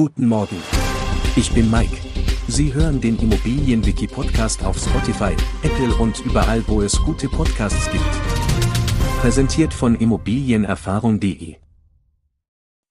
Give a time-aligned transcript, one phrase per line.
[0.00, 0.56] Guten Morgen.
[1.36, 1.94] Ich bin Mike.
[2.48, 8.02] Sie hören den Immobilienwiki-Podcast auf Spotify, Apple und überall, wo es gute Podcasts gibt.
[9.20, 11.56] Präsentiert von Immobilienerfahrung.de.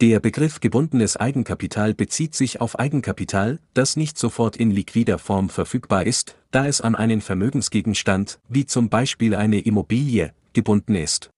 [0.00, 6.04] Der Begriff gebundenes Eigenkapital bezieht sich auf Eigenkapital, das nicht sofort in liquider Form verfügbar
[6.08, 11.30] ist, da es an einen Vermögensgegenstand, wie zum Beispiel eine Immobilie, gebunden ist.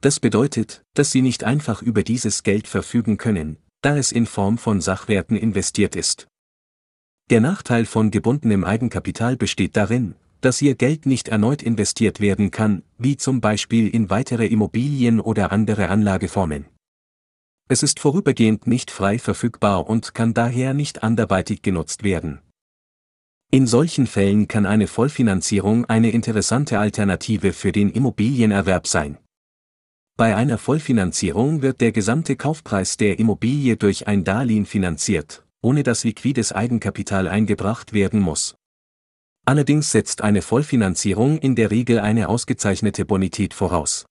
[0.00, 3.56] Das bedeutet, dass Sie nicht einfach über dieses Geld verfügen können,
[3.86, 6.26] da es in Form von Sachwerten investiert ist.
[7.30, 12.82] Der Nachteil von gebundenem Eigenkapital besteht darin, dass Ihr Geld nicht erneut investiert werden kann,
[12.98, 16.64] wie zum Beispiel in weitere Immobilien oder andere Anlageformen.
[17.68, 22.40] Es ist vorübergehend nicht frei verfügbar und kann daher nicht anderweitig genutzt werden.
[23.52, 29.18] In solchen Fällen kann eine Vollfinanzierung eine interessante Alternative für den Immobilienerwerb sein.
[30.18, 36.04] Bei einer Vollfinanzierung wird der gesamte Kaufpreis der Immobilie durch ein Darlehen finanziert, ohne dass
[36.04, 38.56] liquides Eigenkapital eingebracht werden muss.
[39.44, 44.06] Allerdings setzt eine Vollfinanzierung in der Regel eine ausgezeichnete Bonität voraus.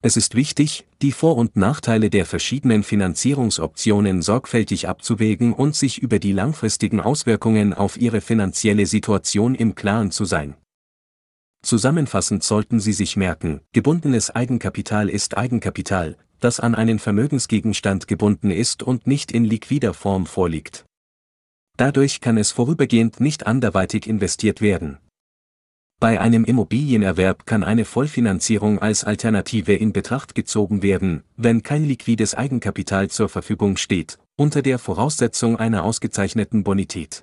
[0.00, 6.20] Es ist wichtig, die Vor- und Nachteile der verschiedenen Finanzierungsoptionen sorgfältig abzuwägen und sich über
[6.20, 10.56] die langfristigen Auswirkungen auf Ihre finanzielle Situation im Klaren zu sein.
[11.62, 18.82] Zusammenfassend sollten Sie sich merken, gebundenes Eigenkapital ist Eigenkapital, das an einen Vermögensgegenstand gebunden ist
[18.82, 20.84] und nicht in liquider Form vorliegt.
[21.76, 24.98] Dadurch kann es vorübergehend nicht anderweitig investiert werden.
[26.00, 32.34] Bei einem Immobilienerwerb kann eine Vollfinanzierung als Alternative in Betracht gezogen werden, wenn kein liquides
[32.34, 37.22] Eigenkapital zur Verfügung steht, unter der Voraussetzung einer ausgezeichneten Bonität.